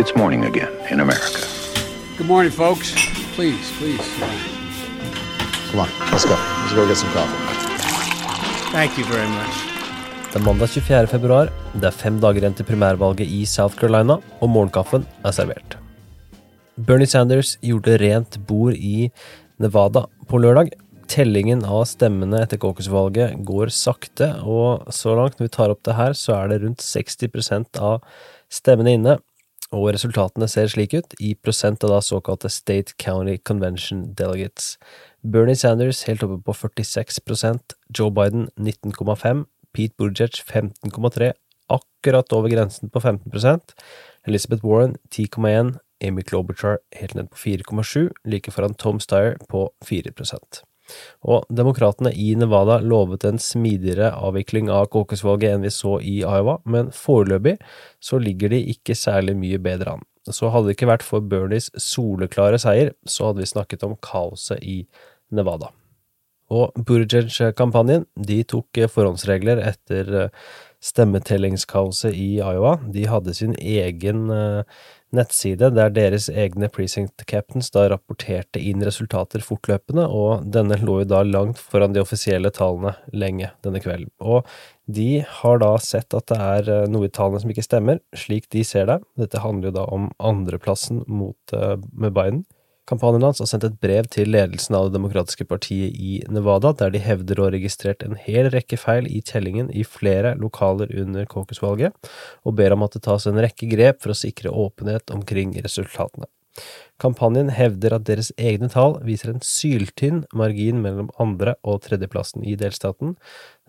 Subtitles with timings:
[0.00, 1.40] It's morning again in America.
[2.16, 2.92] Good morning, folks.
[3.34, 4.06] Please, please.
[5.70, 6.36] Come on, let's go.
[6.38, 7.40] Let's go get some coffee.
[8.70, 9.58] Thank you very much.
[10.30, 11.10] Det er mandag 24.
[11.10, 11.50] februar.
[11.74, 15.74] Det er fem dager igjen til primærvalget i South Carolina, og morgenkaffen er servert.
[16.78, 19.10] Bernie Sanders gjorde rent bord i
[19.58, 20.76] Nevada på lørdag.
[21.10, 25.98] Tellingen av stemmene etter caucus-valget går sakte, og så langt når vi tar opp det
[25.98, 28.04] her, så er det rundt 60% av
[28.46, 29.22] stemmene inne.
[29.74, 34.76] Og resultatene ser slik ut, i prosent av da såkalte State County Convention Delegates.
[35.22, 39.44] Bernie Sanders helt oppe på 46% Joe Biden 19,5
[39.76, 41.32] Pete Buttigieg 15,3
[41.68, 43.74] akkurat over grensen på 15%
[44.26, 50.14] Elizabeth Warren 10,1 Amy Klobuchar helt ned på 4,7 like foran Tom Steyer på 4
[51.22, 56.58] og demokratene i Nevada lovet en smidigere avvikling av caucus-valget enn vi så i Iowa,
[56.64, 57.58] men foreløpig
[58.00, 60.06] så ligger de ikke særlig mye bedre an.
[60.28, 64.60] Så hadde det ikke vært for Bernies soleklare seier, så hadde vi snakket om kaoset
[64.60, 64.82] i
[65.32, 65.72] Nevada.
[66.48, 70.30] Og Buttigieg-kampanjen de tok forhåndsregler etter
[70.84, 72.78] stemmetellingskaoset i Iowa.
[72.88, 74.30] De hadde sin egen
[75.14, 81.08] nettside der deres egne precinct captains da rapporterte inn resultater fortløpende, og denne lå jo
[81.08, 84.12] da langt foran de offisielle tallene lenge denne kvelden.
[84.20, 84.48] Og
[84.88, 88.64] de har da sett at det er noe i tallene som ikke stemmer, slik de
[88.64, 89.00] ser det.
[89.20, 91.58] Dette handler jo da om andreplassen mot,
[91.92, 92.46] med Biden.
[92.88, 96.94] Kampanjen hans har sendt et brev til ledelsen av Det demokratiske partiet i Nevada, der
[96.94, 101.28] de hevder å ha registrert en hel rekke feil i tellingen i flere lokaler under
[101.28, 101.92] caucus-valget,
[102.48, 106.30] og ber om at det tas en rekke grep for å sikre åpenhet omkring resultatene.
[106.98, 112.56] Kampanjen hevder at deres egne tall viser en syltynn margin mellom andre- og tredjeplassen i
[112.58, 113.14] delstaten.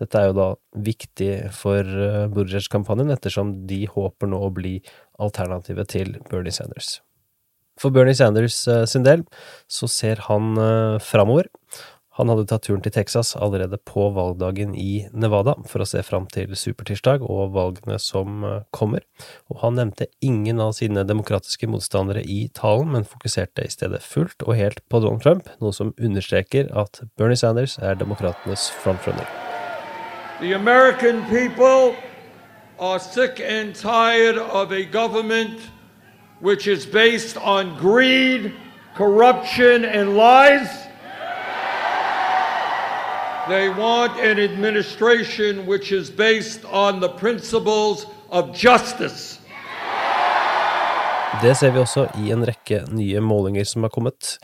[0.00, 0.48] Dette er jo da
[0.88, 1.84] viktig for
[2.32, 4.78] Buttigieg-kampanjen, ettersom de håper nå å bli
[5.20, 6.98] alternativet til Bernie Sanders.
[7.80, 8.60] For Bernie Sanders
[8.92, 9.24] sin del
[9.70, 10.52] så ser han
[11.00, 11.48] framover.
[12.18, 16.26] Han hadde tatt turen til Texas allerede på valgdagen i Nevada for å se fram
[16.28, 18.42] til supertirsdag og valgene som
[18.76, 19.06] kommer,
[19.48, 24.44] og han nevnte ingen av sine demokratiske motstandere i talen, men fokuserte i stedet fullt
[24.44, 29.24] og helt på Donald Trump, noe som understreker at Bernie Sanders er demokratenes frontrunner.
[30.44, 31.94] The American people
[32.78, 35.70] are sick and tired of a government
[36.40, 38.52] which is based on greed,
[38.96, 40.68] corruption, and lies.
[43.48, 49.40] They want an administration which is based on the principles of justice.
[51.42, 54.38] Det ser vi også i en rekke nye målinger som har kommet.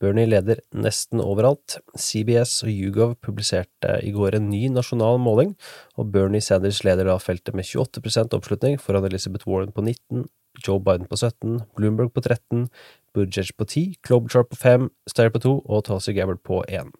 [0.00, 1.76] Bernie leder nesten overalt.
[1.98, 5.52] CBS og YouGov publiserte i går en ny nasjonal måling,
[6.00, 10.24] og Bernie Sanders leder da feltet med 28% oppslutning foran Elizabeth Warren på 19,
[10.64, 12.66] Joe Biden på 17, Bloomberg på 13,
[13.14, 16.90] Buttigieg på 10, Klobuchar på 5, Steyer på 2 og Tulsi Gabbard på 1.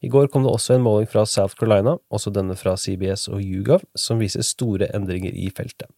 [0.00, 3.42] I går kom det også en måling fra South Carolina, også denne fra CBS og
[3.44, 5.90] YouGov, som viser store endringer i feltet.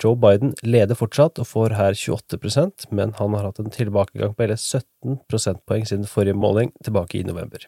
[0.00, 4.46] Joe Biden leder fortsatt og får her 28% men han har hatt en tilbakegang på
[4.46, 7.66] hele 17 prosentpoeng siden forrige måling, tilbake i november.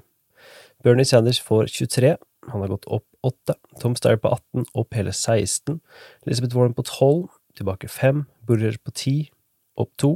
[0.83, 2.17] Bernie Sanders får 23,
[2.51, 5.79] han har gått opp 8, Tom Steyer på 18, opp hele 16,
[6.27, 9.31] Elizabeth Warren på 12, tilbake 5, Burrer på 10,
[9.79, 10.13] opp 2,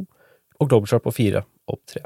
[0.59, 2.03] og Klobuchar på 4, opp 3.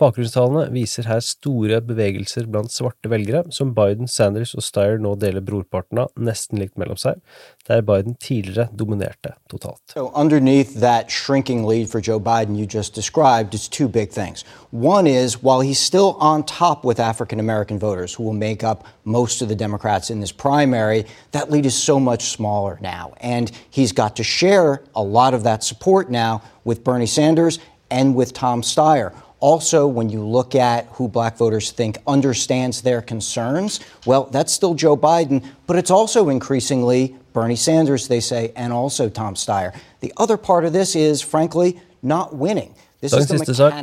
[0.00, 5.44] Bakgrunnstallene viser her store bevegelser blant svarte velgere, som Biden, Sanders og Steyer nå deler
[5.44, 7.20] brorparten av nesten likt mellom seg,
[7.68, 9.82] der Biden tidligere dominerte totalt.
[9.92, 14.44] So underneath that shrinking for Joe Biden you just described is two big things.
[14.70, 18.86] One is while he's still on top with African American voters who will make up
[19.04, 23.12] most of the Democrats in this primary, that lead is so much smaller now.
[23.20, 27.58] And he's got to share a lot of that support now with Bernie Sanders
[27.90, 29.12] and with Tom Steyer.
[29.42, 34.72] Also, when you look at who black voters think understands their concerns, well, that's still
[34.72, 39.74] Joe Biden, but it's also increasingly Bernie Sanders, they say, and also Tom Steyer.
[39.98, 42.76] The other part of this is, frankly, not winning.
[43.02, 43.74] Dagens siste sak.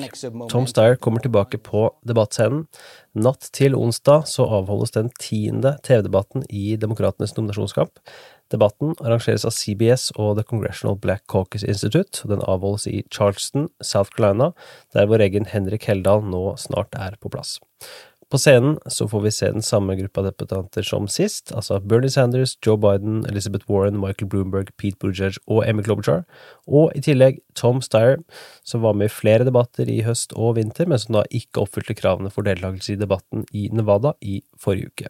[0.49, 0.67] Tom.
[0.69, 2.65] Steyer kommer tilbake på debattscenen.
[3.19, 7.99] Natt til onsdag så avholdes den tiende TV-debatten i Demokratenes nominasjonskamp.
[8.49, 13.67] Debatten arrangeres av CBS og The Congressional Black Caucus Institute, og den avholdes i Charleston,
[13.83, 14.53] South Carolina,
[14.95, 17.57] der vår egen Henrik Heldal nå snart er på plass.
[18.29, 22.53] På scenen så får vi se den samme gruppa deputanter som sist, altså Bernie Sanders,
[22.65, 26.27] Joe Biden, Elizabeth Warren, Michael Bloomberg, Pete Buttigieg og Amy Klobuchar,
[26.69, 28.21] og i tillegg Tom Steyer,
[28.61, 31.97] som var med i flere debatter i høst og vinter, men som da ikke oppfylte
[31.97, 35.09] kravene for deltakelse i debatten i Nevada i forrige uke.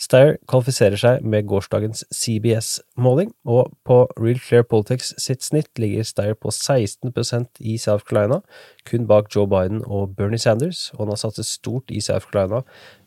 [0.00, 6.38] Steyer kvalifiserer seg med gårsdagens CBS-måling, og på Real Clear Politics sitt snitt ligger Steyer
[6.38, 8.40] på 16% i South Carolina,
[8.88, 12.64] kun bak Joe Biden og Bernie Sanders, og han har satset stort i South Carolina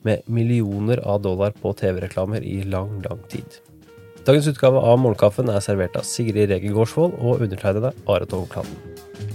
[0.08, 3.60] med millioner av dollar på TV-reklamer i lang, lang tid.
[4.28, 9.27] Dagens utgave av Morgenkaffen er servert av Sigrid Regel Gårdsvold og undertegnede Are Togkladen.